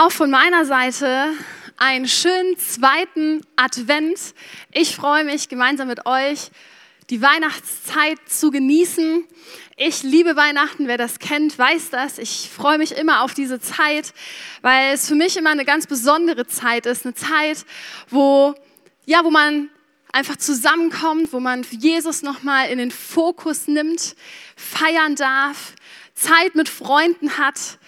[0.00, 1.32] Auch von meiner Seite
[1.76, 4.16] einen schönen zweiten Advent.
[4.70, 6.52] Ich freue mich gemeinsam mit euch,
[7.10, 9.24] die Weihnachtszeit zu genießen.
[9.76, 12.18] Ich liebe Weihnachten, wer das kennt, weiß das.
[12.18, 14.14] Ich freue mich immer auf diese Zeit,
[14.62, 17.04] weil es für mich immer eine ganz besondere Zeit ist.
[17.04, 17.66] Eine Zeit,
[18.08, 18.54] wo,
[19.04, 19.68] ja, wo man
[20.12, 24.14] einfach zusammenkommt, wo man Jesus nochmal in den Fokus nimmt,
[24.54, 25.74] feiern darf,
[26.14, 27.80] Zeit mit Freunden hat,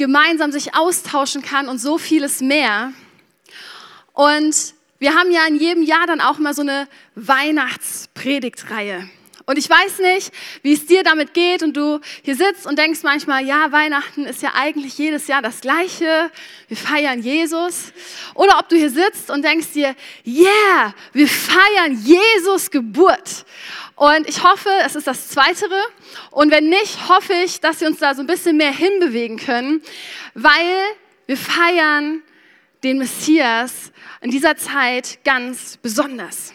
[0.00, 2.94] gemeinsam sich austauschen kann und so vieles mehr.
[4.14, 9.08] Und wir haben ja in jedem Jahr dann auch mal so eine Weihnachtspredigtreihe.
[9.46, 13.00] Und ich weiß nicht, wie es dir damit geht und du hier sitzt und denkst
[13.02, 16.30] manchmal, ja, Weihnachten ist ja eigentlich jedes Jahr das Gleiche.
[16.68, 17.92] Wir feiern Jesus.
[18.34, 23.44] Oder ob du hier sitzt und denkst dir, yeah, wir feiern Jesus Geburt.
[23.96, 25.78] Und ich hoffe, es ist das Zweitere.
[26.30, 29.82] Und wenn nicht, hoffe ich, dass wir uns da so ein bisschen mehr hinbewegen können,
[30.34, 30.76] weil
[31.26, 32.22] wir feiern
[32.82, 36.52] den Messias in dieser Zeit ganz besonders.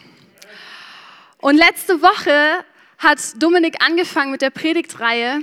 [1.38, 2.64] Und letzte Woche
[2.98, 5.42] hat Dominik angefangen mit der Predigtreihe.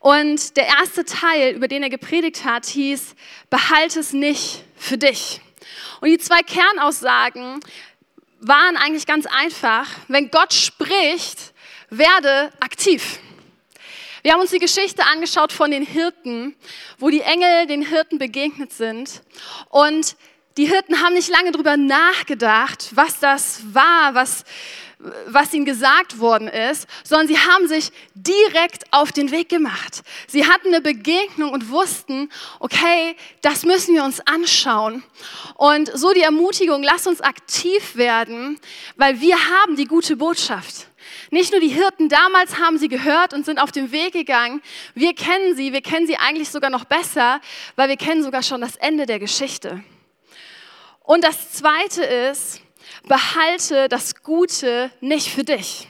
[0.00, 3.14] Und der erste Teil, über den er gepredigt hat, hieß,
[3.48, 5.40] behalte es nicht für dich.
[6.00, 7.60] Und die zwei Kernaussagen
[8.40, 9.88] waren eigentlich ganz einfach.
[10.08, 11.54] Wenn Gott spricht,
[11.88, 13.18] werde aktiv.
[14.22, 16.56] Wir haben uns die Geschichte angeschaut von den Hirten,
[16.98, 19.22] wo die Engel den Hirten begegnet sind.
[19.68, 20.16] Und
[20.56, 24.44] die Hirten haben nicht lange darüber nachgedacht, was das war, was,
[25.26, 30.02] was ihnen gesagt worden ist, sondern sie haben sich direkt auf den Weg gemacht.
[30.26, 32.30] Sie hatten eine Begegnung und wussten,
[32.60, 35.02] okay, das müssen wir uns anschauen.
[35.56, 38.58] Und so die Ermutigung, lass uns aktiv werden,
[38.96, 40.88] weil wir haben die gute Botschaft.
[41.30, 44.62] Nicht nur die Hirten damals haben sie gehört und sind auf den Weg gegangen.
[44.94, 47.40] Wir kennen sie, wir kennen sie eigentlich sogar noch besser,
[47.76, 49.82] weil wir kennen sogar schon das Ende der Geschichte.
[51.00, 52.62] Und das Zweite ist,
[53.06, 55.88] behalte das Gute nicht für dich.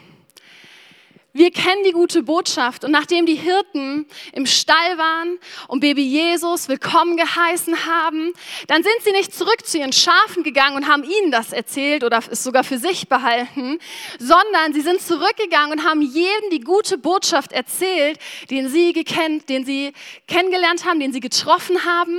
[1.37, 6.69] Wir kennen die gute Botschaft und nachdem die Hirten im Stall waren und Baby Jesus
[6.69, 8.31] willkommen geheißen haben,
[8.67, 12.21] dann sind sie nicht zurück zu ihren Schafen gegangen und haben ihnen das erzählt oder
[12.31, 13.79] es sogar für sich behalten,
[14.17, 18.17] sondern sie sind zurückgegangen und haben jedem die gute Botschaft erzählt,
[18.49, 19.91] den sie gekannt, den sie
[20.29, 22.17] kennengelernt haben, den sie getroffen haben.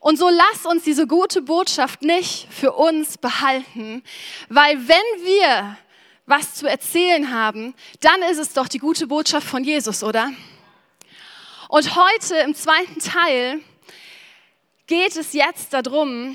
[0.00, 4.02] Und so lass uns diese gute Botschaft nicht für uns behalten,
[4.48, 5.76] weil wenn wir
[6.24, 10.32] was zu erzählen haben, dann ist es doch die gute Botschaft von Jesus, oder?
[11.68, 13.60] Und heute im zweiten Teil
[14.86, 16.34] geht es jetzt darum,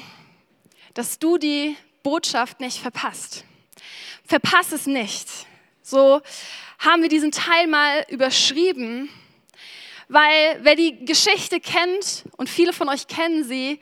[0.93, 3.45] dass du die Botschaft nicht verpasst.
[4.25, 5.27] Verpass es nicht.
[5.81, 6.21] So
[6.77, 9.09] haben wir diesen Teil mal überschrieben
[10.07, 13.79] weil wer die Geschichte kennt, und viele von euch kennen sie,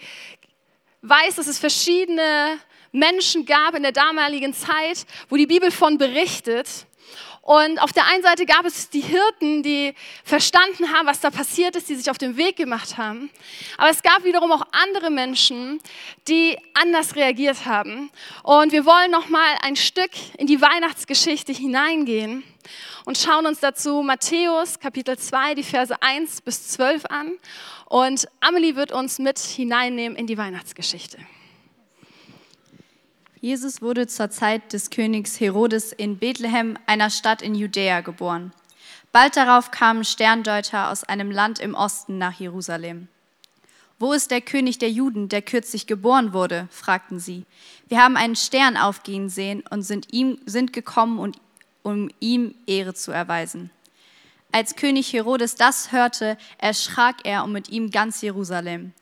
[1.02, 2.60] weiß, dass es verschiedene
[2.92, 6.86] Menschen gab in der damaligen Zeit, wo die Bibel von berichtet.
[7.44, 9.94] Und auf der einen Seite gab es die Hirten, die
[10.24, 13.30] verstanden haben, was da passiert ist, die sich auf den Weg gemacht haben.
[13.78, 15.82] Aber es gab wiederum auch andere Menschen,
[16.30, 18.10] die anders reagiert haben.
[18.44, 22.46] Und wir wollen noch mal ein Stück in die Weihnachtsgeschichte hineingehen
[23.04, 27.34] und schauen uns dazu Matthäus Kapitel 2, die Verse 1 bis 12 an.
[27.88, 31.18] Und Amelie wird uns mit hineinnehmen in die Weihnachtsgeschichte.
[33.44, 38.54] Jesus wurde zur Zeit des Königs Herodes in Bethlehem, einer Stadt in Judäa, geboren.
[39.12, 43.10] Bald darauf kamen Sterndeuter aus einem Land im Osten nach Jerusalem.
[44.00, 46.70] Wo ist der König der Juden, der kürzlich geboren wurde?
[46.72, 47.44] fragten sie.
[47.90, 51.38] Wir haben einen Stern aufgehen sehen und sind, ihm, sind gekommen und
[51.82, 53.72] um ihm Ehre zu erweisen.
[54.54, 58.94] Als König Herodes das hörte, erschrak er und mit ihm ganz Jerusalem.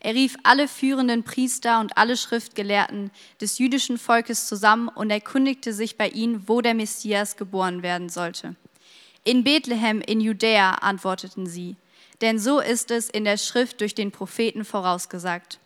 [0.00, 5.98] Er rief alle führenden Priester und alle Schriftgelehrten des jüdischen Volkes zusammen und erkundigte sich
[5.98, 8.56] bei ihnen, wo der Messias geboren werden sollte.
[9.24, 11.76] In Bethlehem in Judäa, antworteten sie,
[12.22, 15.58] denn so ist es in der Schrift durch den Propheten vorausgesagt.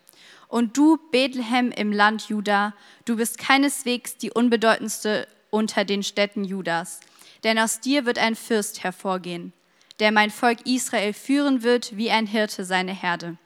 [0.47, 2.73] Und du, Bethlehem im Land Juda,
[3.05, 6.99] du bist keineswegs die unbedeutendste unter den Städten Judas.
[7.43, 9.53] Denn aus dir wird ein Fürst hervorgehen,
[9.99, 13.37] der mein Volk Israel führen wird wie ein Hirte seine Herde.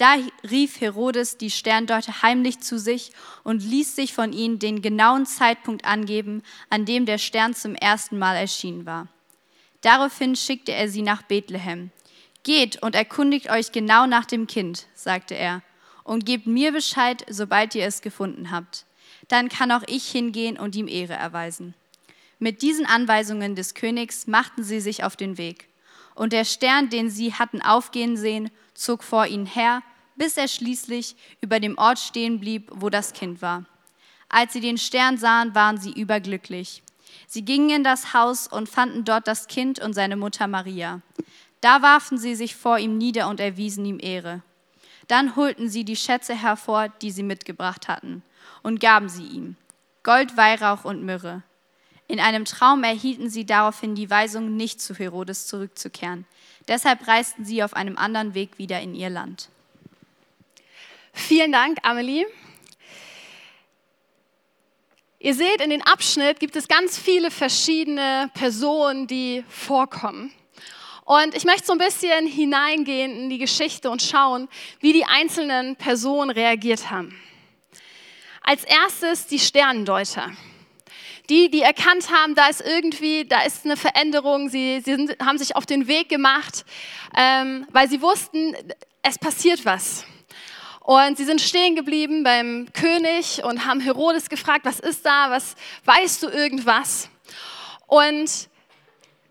[0.00, 0.16] Da
[0.50, 3.12] rief Herodes die Sterndeuter heimlich zu sich
[3.44, 8.18] und ließ sich von ihnen den genauen Zeitpunkt angeben, an dem der Stern zum ersten
[8.18, 9.08] Mal erschienen war.
[9.82, 11.90] Daraufhin schickte er sie nach Bethlehem.
[12.44, 15.60] Geht und erkundigt euch genau nach dem Kind, sagte er,
[16.04, 18.86] und gebt mir Bescheid, sobald ihr es gefunden habt
[19.30, 21.74] dann kann auch ich hingehen und ihm Ehre erweisen.
[22.38, 25.68] Mit diesen Anweisungen des Königs machten sie sich auf den Weg.
[26.14, 29.82] Und der Stern, den sie hatten aufgehen sehen, zog vor ihnen her,
[30.20, 33.64] bis er schließlich über dem Ort stehen blieb, wo das Kind war.
[34.28, 36.82] Als sie den Stern sahen, waren sie überglücklich.
[37.26, 41.00] Sie gingen in das Haus und fanden dort das Kind und seine Mutter Maria.
[41.62, 44.42] Da warfen sie sich vor ihm nieder und erwiesen ihm Ehre.
[45.08, 48.22] Dann holten sie die Schätze hervor, die sie mitgebracht hatten,
[48.62, 49.56] und gaben sie ihm
[50.02, 51.42] Gold, Weihrauch und Myrrhe.
[52.08, 56.26] In einem Traum erhielten sie daraufhin die Weisung, nicht zu Herodes zurückzukehren.
[56.68, 59.48] Deshalb reisten sie auf einem anderen Weg wieder in ihr Land.
[61.20, 62.26] Vielen Dank, Amelie.
[65.20, 70.32] Ihr seht, in den Abschnitt gibt es ganz viele verschiedene Personen, die vorkommen.
[71.04, 74.48] Und ich möchte so ein bisschen hineingehen in die Geschichte und schauen,
[74.80, 77.14] wie die einzelnen Personen reagiert haben.
[78.42, 80.32] Als erstes die Sternendeuter.
[81.28, 85.38] Die, die erkannt haben, da ist irgendwie, da ist eine Veränderung, sie, sie sind, haben
[85.38, 86.64] sich auf den Weg gemacht,
[87.16, 88.56] ähm, weil sie wussten,
[89.02, 90.06] es passiert was.
[90.80, 95.54] Und sie sind stehen geblieben beim König und haben Herodes gefragt, was ist da, was
[95.84, 97.08] weißt du irgendwas?
[97.86, 98.48] Und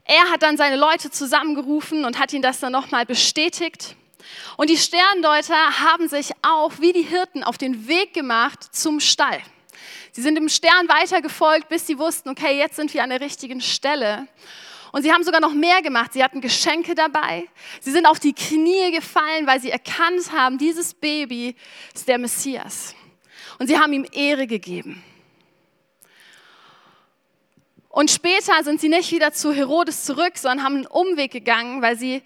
[0.05, 3.95] er hat dann seine Leute zusammengerufen und hat ihnen das dann nochmal bestätigt.
[4.57, 9.41] Und die Sterndeuter haben sich auch wie die Hirten auf den Weg gemacht zum Stall.
[10.11, 13.61] Sie sind dem Stern weitergefolgt, bis sie wussten, okay, jetzt sind wir an der richtigen
[13.61, 14.27] Stelle.
[14.91, 16.13] Und sie haben sogar noch mehr gemacht.
[16.13, 17.47] Sie hatten Geschenke dabei.
[17.79, 21.55] Sie sind auf die Knie gefallen, weil sie erkannt haben, dieses Baby
[21.93, 22.95] ist der Messias.
[23.59, 25.03] Und sie haben ihm Ehre gegeben.
[27.89, 31.97] Und später sind sie nicht wieder zu Herodes zurück, sondern haben einen Umweg gegangen, weil
[31.97, 32.21] sie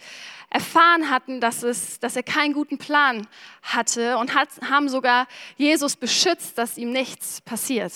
[0.50, 3.28] erfahren hatten, dass, es, dass er keinen guten Plan
[3.64, 5.28] hatte und hat, haben sogar
[5.58, 7.92] Jesus beschützt, dass ihm nichts passiert.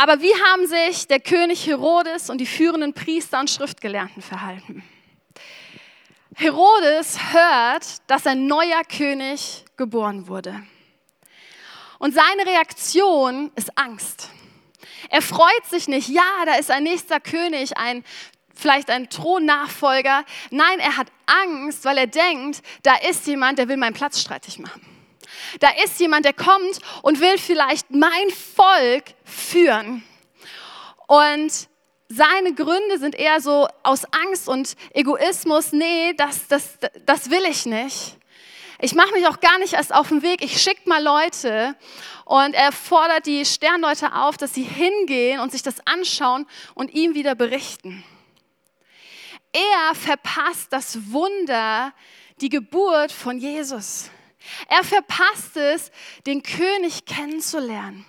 [0.00, 4.84] Aber wie haben sich der König Herodes und die führenden Priester und Schriftgelehrten verhalten?
[6.36, 10.62] Herodes hört, dass ein neuer König geboren wurde.
[11.98, 14.30] Und seine Reaktion ist Angst.
[15.10, 18.04] Er freut sich nicht, ja, da ist ein nächster König, ein
[18.54, 20.24] vielleicht ein Thronnachfolger.
[20.50, 24.60] Nein, er hat Angst, weil er denkt, da ist jemand, der will meinen Platz streitig
[24.60, 24.97] machen.
[25.60, 30.04] Da ist jemand, der kommt und will vielleicht mein Volk führen.
[31.06, 31.68] Und
[32.08, 37.66] seine Gründe sind eher so aus Angst und Egoismus, nee, das, das, das will ich
[37.66, 38.16] nicht.
[38.80, 41.74] Ich mache mich auch gar nicht erst auf den Weg, ich schicke mal Leute
[42.24, 47.14] und er fordert die Sternleute auf, dass sie hingehen und sich das anschauen und ihm
[47.14, 48.04] wieder berichten.
[49.52, 51.92] Er verpasst das Wunder,
[52.40, 54.10] die Geburt von Jesus.
[54.68, 55.90] Er verpasst es,
[56.26, 58.04] den König kennenzulernen.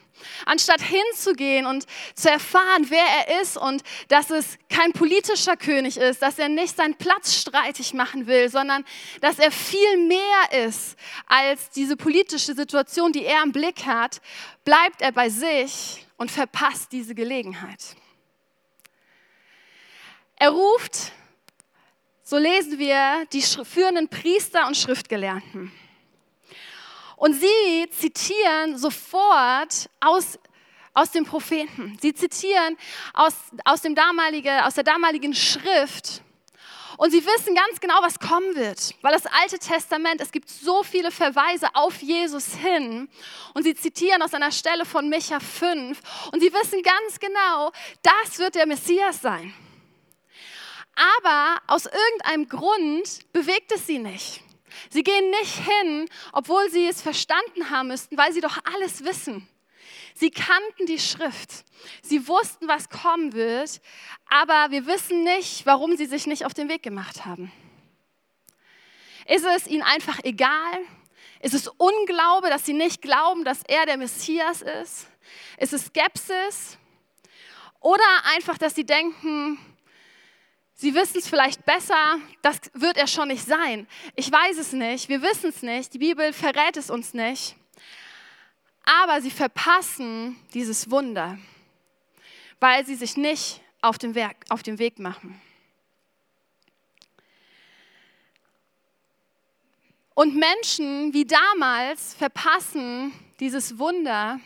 [0.45, 6.21] Anstatt hinzugehen und zu erfahren, wer er ist und dass es kein politischer König ist,
[6.21, 8.83] dass er nicht seinen Platz streitig machen will, sondern
[9.21, 14.21] dass er viel mehr ist als diese politische Situation, die er im Blick hat,
[14.65, 17.95] bleibt er bei sich und verpasst diese Gelegenheit.
[20.35, 21.11] Er ruft,
[22.23, 25.71] so lesen wir, die führenden Priester und Schriftgelernten.
[27.19, 30.39] Und sie zitieren sofort aus,
[30.93, 31.97] aus dem Propheten.
[32.01, 32.77] Sie zitieren
[33.13, 33.33] aus,
[33.65, 36.21] aus, dem damalige, aus der damaligen Schrift.
[36.95, 40.81] Und sie wissen ganz genau, was kommen wird, weil das Alte Testament, es gibt so
[40.81, 43.09] viele Verweise auf Jesus hin.
[43.53, 45.99] Und sie zitieren aus einer Stelle von Micha 5.
[46.31, 49.53] Und sie wissen ganz genau, das wird der Messias sein.
[51.19, 54.41] Aber aus irgendeinem Grund bewegt es sie nicht.
[54.89, 59.47] Sie gehen nicht hin, obwohl sie es verstanden haben müssten, weil sie doch alles wissen.
[60.15, 61.63] Sie kannten die Schrift.
[62.01, 63.81] Sie wussten, was kommen wird,
[64.29, 67.51] aber wir wissen nicht, warum sie sich nicht auf den Weg gemacht haben.
[69.25, 70.79] Ist es ihnen einfach egal?
[71.41, 75.07] Ist es Unglaube, dass sie nicht glauben, dass er der Messias ist?
[75.57, 76.77] Ist es Skepsis?
[77.79, 78.03] Oder
[78.35, 79.57] einfach, dass sie denken,
[80.81, 83.85] Sie wissen es vielleicht besser, das wird er schon nicht sein.
[84.15, 87.57] Ich weiß es nicht, wir wissen es nicht, die Bibel verrät es uns nicht.
[88.85, 91.37] Aber sie verpassen dieses Wunder,
[92.61, 95.41] weil sie sich nicht auf den, Weg, auf den Weg machen.
[100.13, 104.39] Und Menschen wie damals verpassen dieses Wunder,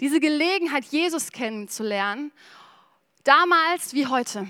[0.00, 2.32] diese Gelegenheit, Jesus kennenzulernen,
[3.22, 4.48] damals wie heute.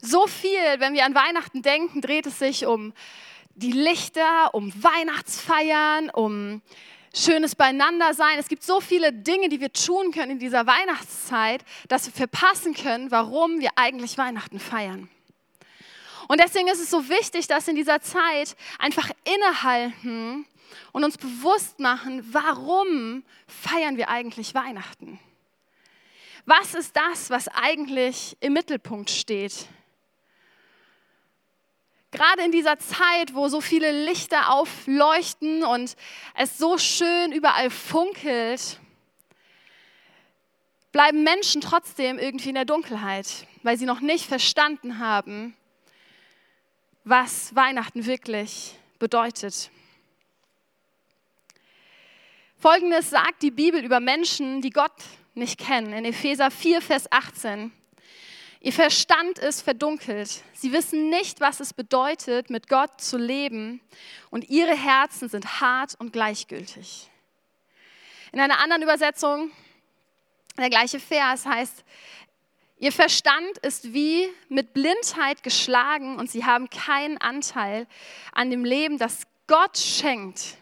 [0.00, 2.92] So viel, wenn wir an Weihnachten denken, dreht es sich um
[3.54, 6.60] die Lichter, um Weihnachtsfeiern, um
[7.14, 8.38] schönes Beieinandersein.
[8.38, 12.74] Es gibt so viele Dinge, die wir tun können in dieser Weihnachtszeit, dass wir verpassen
[12.74, 15.08] können, warum wir eigentlich Weihnachten feiern.
[16.28, 20.46] Und deswegen ist es so wichtig, dass in dieser Zeit einfach innehalten
[20.92, 25.18] und uns bewusst machen, warum feiern wir eigentlich Weihnachten?
[26.44, 29.66] Was ist das, was eigentlich im Mittelpunkt steht?
[32.16, 35.96] Gerade in dieser Zeit, wo so viele Lichter aufleuchten und
[36.34, 38.80] es so schön überall funkelt,
[40.92, 45.54] bleiben Menschen trotzdem irgendwie in der Dunkelheit, weil sie noch nicht verstanden haben,
[47.04, 49.70] was Weihnachten wirklich bedeutet.
[52.58, 55.02] Folgendes sagt die Bibel über Menschen, die Gott
[55.34, 57.72] nicht kennen, in Epheser 4, Vers 18.
[58.66, 60.42] Ihr Verstand ist verdunkelt.
[60.52, 63.80] Sie wissen nicht, was es bedeutet, mit Gott zu leben.
[64.30, 67.08] Und ihre Herzen sind hart und gleichgültig.
[68.32, 69.52] In einer anderen Übersetzung,
[70.58, 71.84] der gleiche Vers heißt,
[72.78, 77.86] ihr Verstand ist wie mit Blindheit geschlagen und sie haben keinen Anteil
[78.32, 80.56] an dem Leben, das Gott schenkt.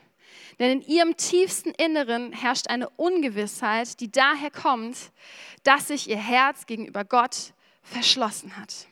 [0.59, 4.99] Denn in ihrem tiefsten Inneren herrscht eine Ungewissheit, die daher kommt,
[5.63, 8.87] dass sich ihr Herz gegenüber Gott verschlossen hat.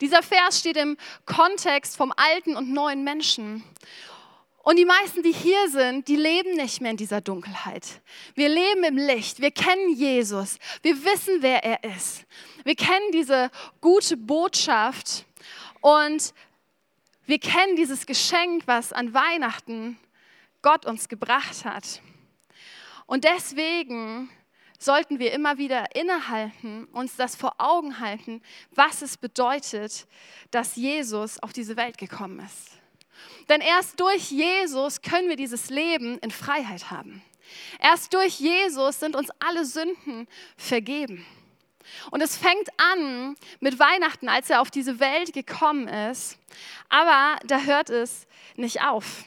[0.00, 0.96] Dieser Vers steht im
[1.26, 3.64] Kontext vom alten und neuen Menschen.
[4.62, 8.02] Und die meisten, die hier sind, die leben nicht mehr in dieser Dunkelheit.
[8.34, 9.40] Wir leben im Licht.
[9.40, 10.58] Wir kennen Jesus.
[10.82, 12.26] Wir wissen, wer er ist.
[12.64, 15.24] Wir kennen diese gute Botschaft
[15.80, 16.34] und
[17.24, 19.98] wir kennen dieses Geschenk, was an Weihnachten
[20.62, 22.02] Gott uns gebracht hat.
[23.06, 24.28] Und deswegen
[24.78, 30.06] sollten wir immer wieder innehalten, uns das vor Augen halten, was es bedeutet,
[30.50, 32.78] dass Jesus auf diese Welt gekommen ist.
[33.48, 37.22] Denn erst durch Jesus können wir dieses Leben in Freiheit haben.
[37.80, 41.26] Erst durch Jesus sind uns alle Sünden vergeben.
[42.10, 46.38] Und es fängt an mit Weihnachten, als er auf diese Welt gekommen ist.
[46.88, 49.24] Aber da hört es nicht auf.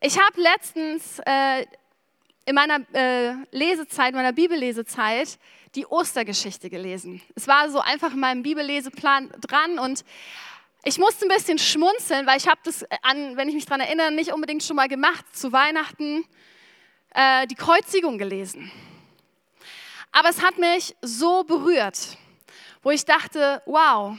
[0.00, 1.66] Ich habe letztens äh,
[2.46, 5.38] in meiner äh, Lesezeit, meiner Bibellesezeit,
[5.74, 7.20] die Ostergeschichte gelesen.
[7.34, 10.04] Es war so einfach in meinem Bibelleseplan dran und
[10.84, 14.12] ich musste ein bisschen schmunzeln, weil ich habe das, an, wenn ich mich daran erinnere,
[14.12, 16.24] nicht unbedingt schon mal gemacht, zu Weihnachten
[17.12, 18.70] äh, die Kreuzigung gelesen.
[20.12, 22.16] Aber es hat mich so berührt,
[22.82, 24.16] wo ich dachte, wow,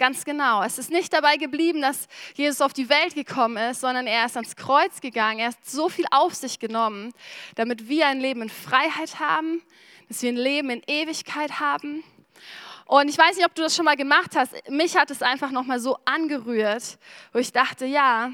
[0.00, 0.62] Ganz genau.
[0.62, 4.34] Es ist nicht dabei geblieben, dass Jesus auf die Welt gekommen ist, sondern er ist
[4.34, 5.40] ans Kreuz gegangen.
[5.40, 7.12] Er hat so viel auf sich genommen,
[7.54, 9.60] damit wir ein Leben in Freiheit haben,
[10.08, 12.02] dass wir ein Leben in Ewigkeit haben.
[12.86, 14.54] Und ich weiß nicht, ob du das schon mal gemacht hast.
[14.70, 16.98] Mich hat es einfach noch mal so angerührt,
[17.34, 18.32] wo ich dachte, ja,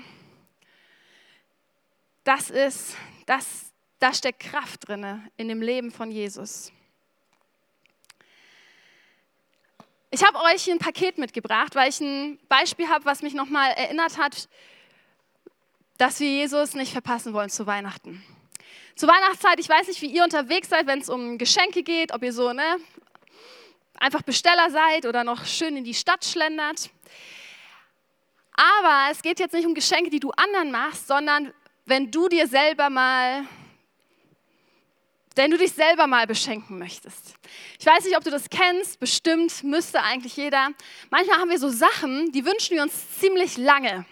[2.23, 2.97] das ist,
[3.27, 6.71] das, da steckt Kraft drin in dem Leben von Jesus.
[10.11, 14.19] Ich habe euch ein Paket mitgebracht, weil ich ein Beispiel habe, was mich nochmal erinnert
[14.19, 14.49] hat,
[15.99, 18.23] dass wir Jesus nicht verpassen wollen zu Weihnachten.
[18.95, 22.23] Zur Weihnachtszeit, ich weiß nicht, wie ihr unterwegs seid, wenn es um Geschenke geht, ob
[22.23, 22.79] ihr so ne,
[23.99, 26.89] einfach Besteller seid oder noch schön in die Stadt schlendert.
[28.55, 31.53] Aber es geht jetzt nicht um Geschenke, die du anderen machst, sondern
[31.85, 33.45] wenn du dir selber mal
[35.37, 37.35] wenn du dich selber mal beschenken möchtest.
[37.79, 40.71] Ich weiß nicht, ob du das kennst, bestimmt müsste eigentlich jeder.
[41.11, 44.07] Manchmal haben wir so Sachen, die wünschen wir uns ziemlich lange.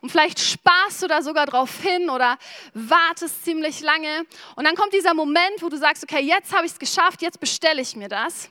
[0.00, 2.36] Und vielleicht sparst du da sogar drauf hin oder
[2.74, 4.26] wartest ziemlich lange.
[4.56, 7.40] Und dann kommt dieser Moment, wo du sagst, okay, jetzt habe ich es geschafft, jetzt
[7.40, 8.50] bestelle ich mir das.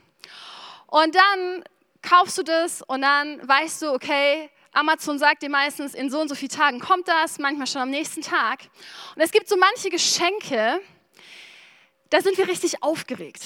[0.88, 1.64] Und dann
[2.02, 6.30] kaufst du das und dann weißt du, okay, Amazon sagt dir meistens, in so und
[6.30, 8.62] so vielen Tagen kommt das, manchmal schon am nächsten Tag.
[9.16, 10.82] Und es gibt so manche Geschenke,
[12.14, 13.42] da sind wir richtig aufgeregt.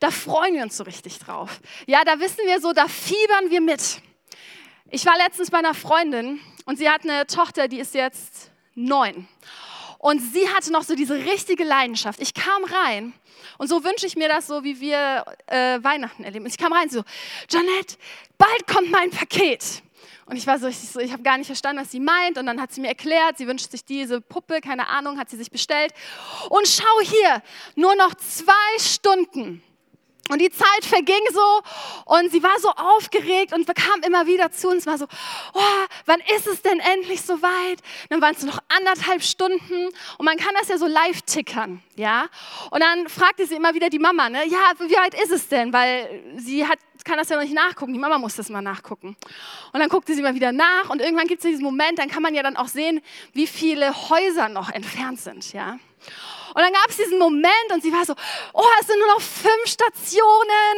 [0.00, 1.60] Da freuen wir uns so richtig drauf.
[1.86, 4.02] Ja, da wissen wir so, da fiebern wir mit.
[4.90, 9.28] Ich war letztens bei einer Freundin und sie hat eine Tochter, die ist jetzt neun.
[9.98, 12.20] Und sie hatte noch so diese richtige Leidenschaft.
[12.20, 13.14] Ich kam rein
[13.56, 16.44] und so wünsche ich mir das so, wie wir äh, Weihnachten erleben.
[16.44, 17.04] Und ich kam rein so,
[17.48, 17.98] Janette,
[18.36, 19.82] bald kommt mein Paket.
[20.28, 22.36] Und ich war so, ich, so, ich habe gar nicht verstanden, was sie meint.
[22.36, 25.38] Und dann hat sie mir erklärt, sie wünscht sich diese Puppe, keine Ahnung, hat sie
[25.38, 25.94] sich bestellt.
[26.50, 27.42] Und schau hier,
[27.76, 29.62] nur noch zwei Stunden.
[30.28, 31.62] Und die Zeit verging so
[32.04, 35.06] und sie war so aufgeregt und bekam immer wieder zu uns, war so,
[35.54, 37.78] oh, wann ist es denn endlich soweit?
[38.10, 42.26] Dann waren es noch anderthalb Stunden und man kann das ja so live tickern, ja?
[42.70, 45.72] Und dann fragte sie immer wieder die Mama, ne, ja, wie weit ist es denn?
[45.72, 46.78] Weil sie hat,
[47.08, 49.16] kann das ja noch nicht nachgucken, die Mama muss das mal nachgucken.
[49.72, 52.22] Und dann guckte sie immer wieder nach und irgendwann gibt es diesen Moment, dann kann
[52.22, 53.00] man ja dann auch sehen,
[53.32, 55.78] wie viele Häuser noch entfernt sind, ja?
[56.54, 58.14] Und dann gab es diesen Moment und sie war so,
[58.52, 60.76] oh, es sind nur noch fünf Stationen.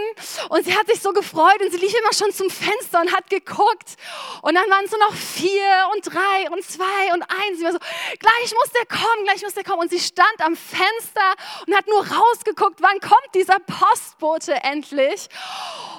[0.48, 3.30] Und sie hat sich so gefreut und sie lief immer schon zum Fenster und hat
[3.30, 3.96] geguckt.
[4.42, 7.58] Und dann waren es nur noch vier und drei und zwei und eins.
[7.58, 7.78] Sie war so,
[8.18, 9.80] gleich muss der kommen, gleich muss der kommen.
[9.80, 11.34] Und sie stand am Fenster
[11.66, 15.28] und hat nur rausgeguckt, wann kommt dieser Postbote endlich.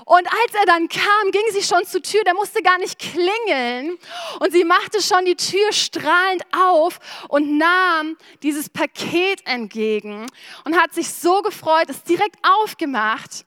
[0.06, 3.98] Und als er dann kam, ging sie schon zur Tür, der musste gar nicht klingeln.
[4.40, 7.00] Und sie machte schon die Tür strahlend auf
[7.30, 13.46] und nahm dieses Paket entgegen und hat sich so gefreut, es direkt aufgemacht,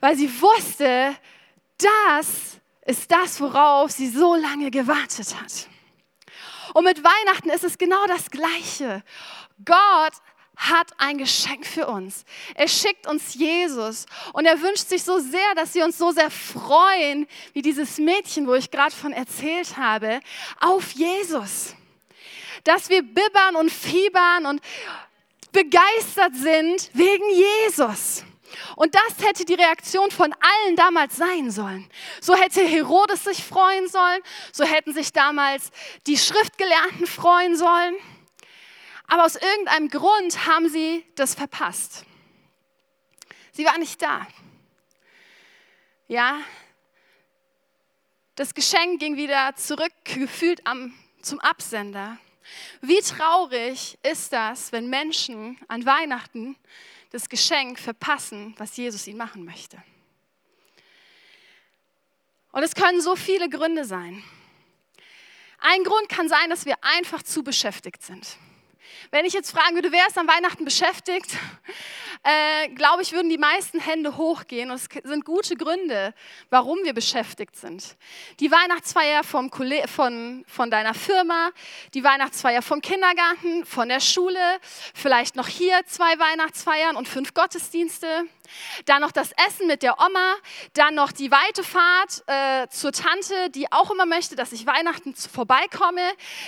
[0.00, 1.14] weil sie wusste,
[1.78, 5.68] das ist das, worauf sie so lange gewartet hat.
[6.74, 9.02] Und mit Weihnachten ist es genau das Gleiche.
[9.64, 10.14] Gott
[10.56, 12.24] hat ein Geschenk für uns.
[12.54, 16.30] Er schickt uns Jesus und er wünscht sich so sehr, dass wir uns so sehr
[16.30, 20.20] freuen, wie dieses Mädchen, wo ich gerade von erzählt habe,
[20.60, 21.74] auf Jesus.
[22.64, 24.60] Dass wir bibbern und fiebern und
[25.52, 28.24] begeistert sind wegen Jesus.
[28.76, 31.88] Und das hätte die Reaktion von allen damals sein sollen.
[32.20, 34.20] So hätte Herodes sich freuen sollen,
[34.52, 35.70] so hätten sich damals
[36.06, 37.94] die Schriftgelehrten freuen sollen.
[39.06, 42.04] Aber aus irgendeinem Grund haben sie das verpasst.
[43.52, 44.26] Sie war nicht da.
[46.08, 46.40] Ja,
[48.34, 52.18] das Geschenk ging wieder zurück, gefühlt am, zum Absender.
[52.80, 56.56] Wie traurig ist das, wenn Menschen an Weihnachten
[57.10, 59.82] das Geschenk verpassen, was Jesus ihnen machen möchte.
[62.52, 64.22] Und es können so viele Gründe sein.
[65.58, 68.36] Ein Grund kann sein, dass wir einfach zu beschäftigt sind.
[69.10, 71.36] Wenn ich jetzt fragen würde, wer ist an Weihnachten beschäftigt,
[72.22, 74.70] äh, glaube ich, würden die meisten Hände hochgehen.
[74.70, 76.14] Und es sind gute Gründe,
[76.50, 77.96] warum wir beschäftigt sind.
[78.40, 79.50] Die Weihnachtsfeier vom
[79.86, 81.50] von, von deiner Firma,
[81.94, 84.60] die Weihnachtsfeier vom Kindergarten, von der Schule,
[84.94, 88.26] vielleicht noch hier zwei Weihnachtsfeiern und fünf Gottesdienste
[88.86, 90.34] dann noch das Essen mit der Oma,
[90.74, 95.14] dann noch die weite Fahrt äh, zur Tante, die auch immer möchte, dass ich Weihnachten
[95.14, 96.02] vorbeikomme,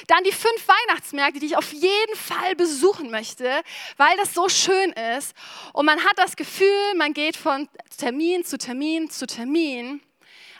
[0.08, 3.62] dann die fünf Weihnachtsmärkte, die ich auf jeden Fall besuchen möchte,
[3.96, 5.34] weil das so schön ist.
[5.72, 10.00] Und man hat das Gefühl, man geht von Termin zu Termin zu Termin,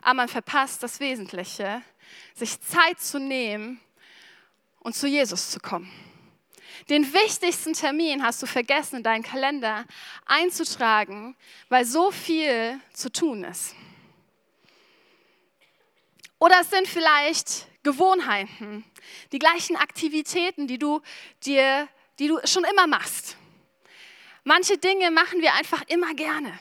[0.02, 1.82] aber man verpasst das Wesentliche,
[2.34, 3.80] sich Zeit zu nehmen
[4.80, 5.90] und zu Jesus zu kommen.
[6.88, 9.84] Den wichtigsten Termin hast du vergessen, in deinen Kalender
[10.26, 11.36] einzutragen,
[11.68, 13.74] weil so viel zu tun ist.
[16.38, 18.84] Oder es sind vielleicht Gewohnheiten,
[19.32, 21.00] die gleichen Aktivitäten, die du
[21.44, 23.36] dir, die du schon immer machst.
[24.42, 26.58] Manche Dinge machen wir einfach immer gerne.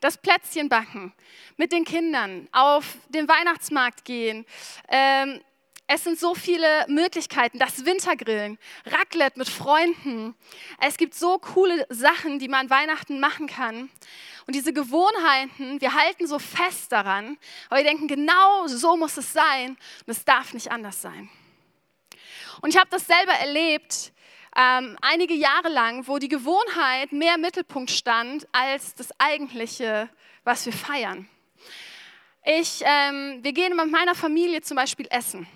[0.00, 1.12] Das Plätzchen backen,
[1.56, 4.46] mit den Kindern, auf den Weihnachtsmarkt gehen,
[4.88, 5.40] ähm,
[5.90, 7.58] es sind so viele Möglichkeiten.
[7.58, 10.34] Das Wintergrillen, Raclette mit Freunden.
[10.80, 13.90] Es gibt so coole Sachen, die man Weihnachten machen kann.
[14.46, 19.32] Und diese Gewohnheiten, wir halten so fest daran, aber wir denken, genau so muss es
[19.32, 21.30] sein und es darf nicht anders sein.
[22.60, 24.12] Und ich habe das selber erlebt,
[24.56, 30.10] ähm, einige Jahre lang, wo die Gewohnheit mehr im Mittelpunkt stand als das eigentliche,
[30.44, 31.28] was wir feiern.
[32.44, 35.46] Ich, ähm, wir gehen mit meiner Familie zum Beispiel essen.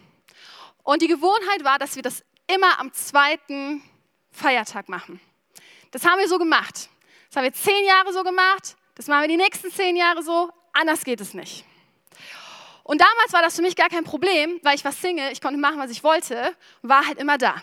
[0.82, 3.82] Und die Gewohnheit war, dass wir das immer am zweiten
[4.30, 5.20] Feiertag machen.
[5.90, 6.88] Das haben wir so gemacht.
[7.28, 8.76] Das haben wir zehn Jahre so gemacht.
[8.94, 10.50] Das machen wir die nächsten zehn Jahre so.
[10.72, 11.64] Anders geht es nicht.
[12.84, 15.58] Und damals war das für mich gar kein Problem, weil ich war Single, ich konnte
[15.58, 17.54] machen, was ich wollte war halt immer da.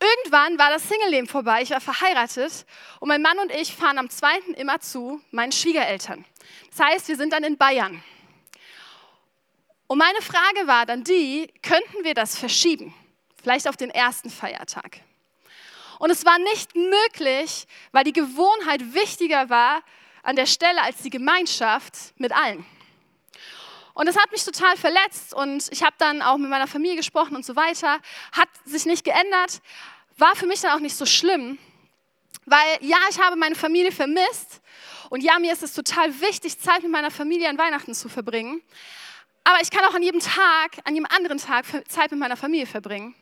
[0.00, 2.64] Irgendwann war das Single-Leben vorbei, ich war verheiratet
[3.00, 6.24] und mein Mann und ich fahren am zweiten immer zu meinen Schwiegereltern.
[6.70, 8.02] Das heißt, wir sind dann in Bayern.
[9.90, 12.94] Und meine Frage war dann die, könnten wir das verschieben?
[13.42, 15.00] Vielleicht auf den ersten Feiertag.
[15.98, 19.82] Und es war nicht möglich, weil die Gewohnheit wichtiger war
[20.22, 22.64] an der Stelle als die Gemeinschaft mit allen.
[23.94, 27.34] Und das hat mich total verletzt und ich habe dann auch mit meiner Familie gesprochen
[27.34, 27.98] und so weiter.
[28.30, 29.60] Hat sich nicht geändert,
[30.16, 31.58] war für mich dann auch nicht so schlimm,
[32.46, 34.60] weil ja, ich habe meine Familie vermisst
[35.08, 38.62] und ja, mir ist es total wichtig, Zeit mit meiner Familie an Weihnachten zu verbringen.
[39.44, 42.66] Aber ich kann auch an jedem Tag, an jedem anderen Tag Zeit mit meiner Familie
[42.66, 43.14] verbringen.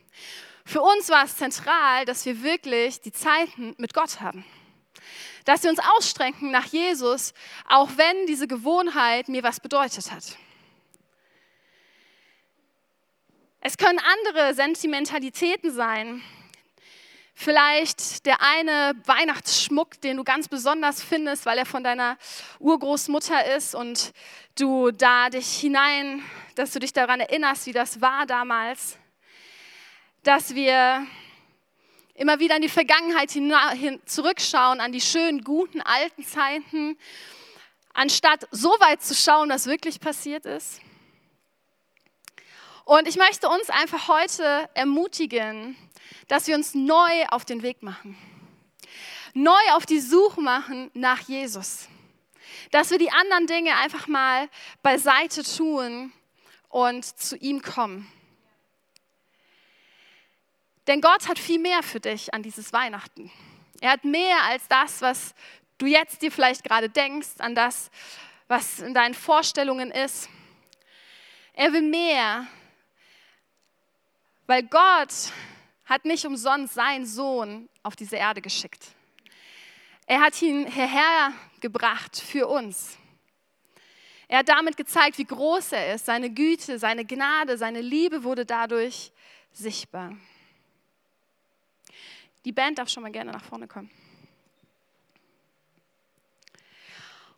[0.65, 4.45] Für uns war es zentral, dass wir wirklich die Zeiten mit Gott haben.
[5.47, 7.33] Dass wir uns ausstrecken nach Jesus,
[7.67, 10.37] auch wenn diese Gewohnheit mir was bedeutet hat.
[13.61, 16.23] Es können andere Sentimentalitäten sein,
[17.41, 22.19] Vielleicht der eine Weihnachtsschmuck, den du ganz besonders findest, weil er von deiner
[22.59, 24.13] Urgroßmutter ist und
[24.57, 26.21] du da dich hinein,
[26.57, 28.99] dass du dich daran erinnerst, wie das war damals.
[30.25, 31.07] Dass wir
[32.15, 36.99] immer wieder in die Vergangenheit hin, zurückschauen, an die schönen, guten, alten Zeiten,
[37.95, 40.81] anstatt so weit zu schauen, was wirklich passiert ist.
[42.85, 45.77] Und ich möchte uns einfach heute ermutigen,
[46.29, 48.17] dass wir uns neu auf den Weg machen.
[49.35, 51.89] Neu auf die Suche machen nach Jesus.
[52.71, 54.49] Dass wir die anderen Dinge einfach mal
[54.83, 56.13] beiseite tun
[56.69, 58.11] und zu ihm kommen.
[60.87, 63.31] Denn Gott hat viel mehr für dich an dieses Weihnachten.
[63.81, 65.35] Er hat mehr als das, was
[65.77, 67.91] du jetzt dir vielleicht gerade denkst, an das,
[68.49, 70.29] was in deinen Vorstellungen ist.
[71.53, 72.47] Er will mehr,
[74.47, 75.13] weil Gott
[75.89, 78.89] hat nicht umsonst seinen Sohn auf diese Erde geschickt.
[80.07, 82.97] Er hat ihn hierher gebracht für uns.
[84.29, 86.05] Er hat damit gezeigt, wie groß er ist.
[86.05, 89.11] Seine Güte, seine Gnade, seine Liebe wurde dadurch
[89.53, 90.15] sichtbar.
[92.45, 93.91] Die Band darf schon mal gerne nach vorne kommen.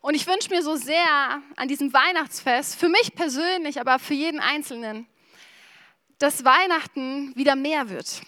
[0.01, 4.41] Und ich wünsche mir so sehr an diesem Weihnachtsfest, für mich persönlich, aber für jeden
[4.41, 5.07] Einzelnen,
[6.21, 8.21] dass Weihnachten wieder mehr wird.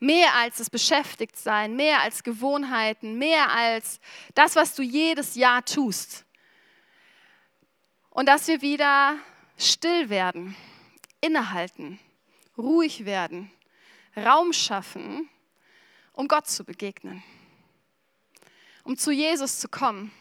[0.00, 4.00] Mehr als das Beschäftigtsein, mehr als Gewohnheiten, mehr als
[4.34, 6.26] das, was du jedes Jahr tust.
[8.10, 9.16] Und dass wir wieder
[9.56, 10.54] still werden,
[11.22, 11.98] innehalten,
[12.58, 13.50] ruhig werden,
[14.14, 15.28] Raum schaffen,
[16.12, 17.24] um Gott zu begegnen,
[18.82, 20.12] um zu Jesus zu kommen,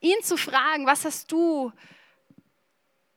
[0.00, 1.72] ihn zu fragen, was hast du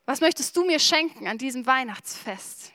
[0.05, 2.71] was möchtest du mir schenken an diesem Weihnachtsfest?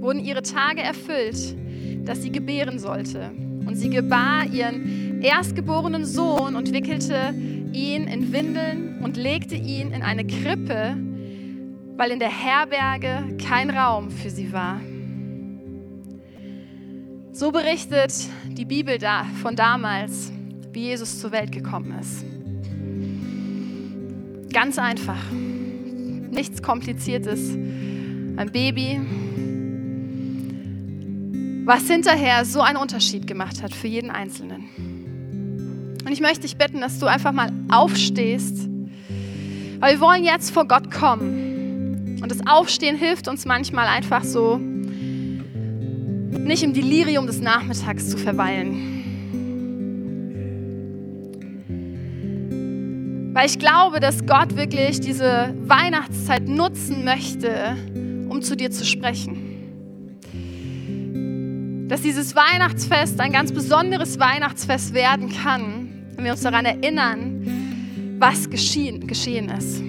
[0.00, 1.56] wurden ihre Tage erfüllt,
[2.04, 3.30] dass sie gebären sollte.
[3.64, 7.34] Und sie gebar ihren erstgeborenen Sohn und wickelte
[7.72, 10.98] ihn in Windeln und legte ihn in eine Krippe,
[11.96, 14.78] weil in der Herberge kein Raum für sie war.
[17.32, 18.12] So berichtet
[18.46, 20.30] die Bibel da von damals
[20.72, 22.24] wie Jesus zur Welt gekommen ist.
[24.52, 25.18] Ganz einfach.
[26.30, 27.54] Nichts Kompliziertes.
[28.36, 29.00] Ein Baby,
[31.64, 35.96] was hinterher so einen Unterschied gemacht hat für jeden Einzelnen.
[36.04, 38.68] Und ich möchte dich bitten, dass du einfach mal aufstehst,
[39.80, 42.18] weil wir wollen jetzt vor Gott kommen.
[42.22, 48.99] Und das Aufstehen hilft uns manchmal einfach so, nicht im Delirium des Nachmittags zu verweilen
[53.40, 57.74] Weil ich glaube, dass Gott wirklich diese Weihnachtszeit nutzen möchte,
[58.28, 59.70] um zu dir zu sprechen.
[61.88, 68.50] Dass dieses Weihnachtsfest ein ganz besonderes Weihnachtsfest werden kann, wenn wir uns daran erinnern, was
[68.50, 69.80] geschehen, geschehen ist.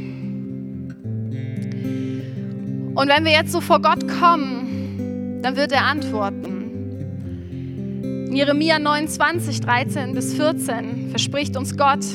[2.95, 6.61] Und wenn wir jetzt so vor Gott kommen, dann wird er antworten.
[8.29, 12.05] In Jeremia 29, 13 bis 14 verspricht uns Gott,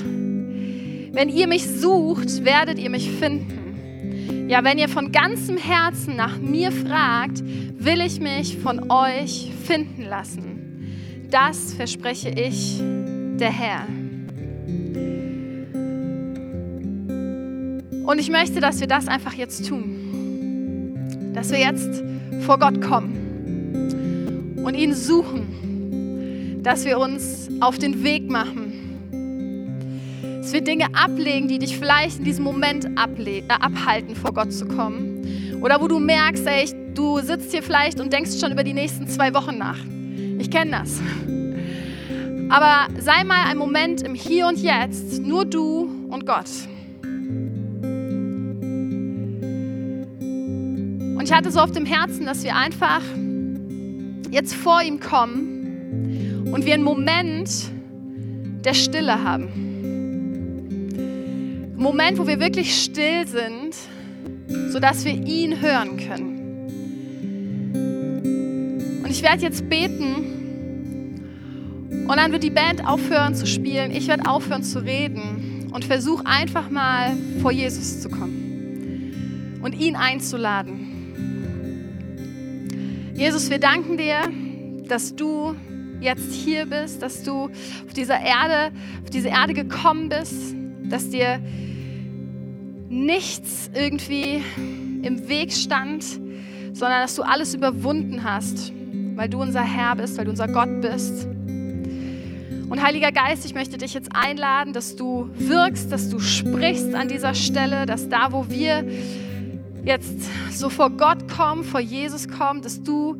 [1.16, 4.48] wenn ihr mich sucht, werdet ihr mich finden.
[4.50, 10.02] Ja, wenn ihr von ganzem Herzen nach mir fragt, will ich mich von euch finden
[10.02, 11.24] lassen.
[11.30, 12.82] Das verspreche ich,
[13.40, 13.86] der Herr.
[18.04, 21.32] Und ich möchte, dass wir das einfach jetzt tun.
[21.32, 22.04] Dass wir jetzt
[22.40, 26.60] vor Gott kommen und ihn suchen.
[26.62, 28.65] Dass wir uns auf den Weg machen
[30.46, 34.64] dass wir Dinge ablegen, die dich vielleicht in diesem Moment äh, abhalten, vor Gott zu
[34.64, 35.58] kommen.
[35.60, 39.08] Oder wo du merkst, ey, du sitzt hier vielleicht und denkst schon über die nächsten
[39.08, 39.78] zwei Wochen nach.
[40.38, 41.00] Ich kenne das.
[42.48, 46.46] Aber sei mal ein Moment im Hier und Jetzt, nur du und Gott.
[51.16, 53.02] Und ich hatte so auf dem Herzen, dass wir einfach
[54.30, 57.50] jetzt vor ihm kommen und wir einen Moment
[58.64, 59.66] der Stille haben.
[61.76, 63.76] Moment, wo wir wirklich still sind,
[64.70, 66.36] sodass wir ihn hören können.
[69.04, 70.32] Und ich werde jetzt beten.
[72.08, 75.70] Und dann wird die Band aufhören zu spielen, ich werde aufhören zu reden.
[75.72, 77.12] Und versuch einfach mal
[77.42, 79.60] vor Jesus zu kommen.
[79.62, 80.86] Und ihn einzuladen.
[83.14, 84.22] Jesus, wir danken dir,
[84.88, 85.54] dass du
[86.00, 87.50] jetzt hier bist, dass du
[87.86, 90.55] auf dieser Erde, auf diese Erde gekommen bist,
[90.90, 91.40] dass dir
[92.88, 94.42] nichts irgendwie
[95.02, 96.04] im Weg stand,
[96.72, 98.72] sondern dass du alles überwunden hast,
[99.14, 101.26] weil du unser Herr bist, weil du unser Gott bist.
[102.68, 107.08] Und Heiliger Geist, ich möchte dich jetzt einladen, dass du wirkst, dass du sprichst an
[107.08, 108.84] dieser Stelle, dass da, wo wir
[109.84, 110.18] jetzt
[110.50, 113.16] so vor Gott kommen, vor Jesus kommen, dass du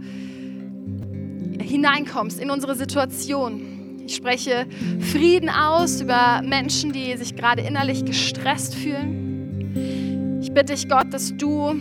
[1.60, 3.75] hineinkommst in unsere Situation.
[4.06, 4.66] Ich spreche
[5.00, 10.38] Frieden aus über Menschen, die sich gerade innerlich gestresst fühlen.
[10.40, 11.74] Ich bitte dich, Gott, dass du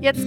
[0.00, 0.24] jetzt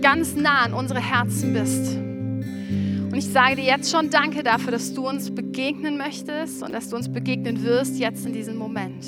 [0.00, 1.96] ganz nah an unsere Herzen bist.
[1.96, 6.88] Und ich sage dir jetzt schon Danke dafür, dass du uns begegnen möchtest und dass
[6.88, 9.04] du uns begegnen wirst jetzt in diesem Moment.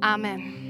[0.00, 0.69] Amen.